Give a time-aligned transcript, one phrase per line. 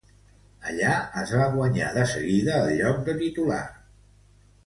[0.69, 3.63] Allà es va guanyar de seguida el lloc de titular.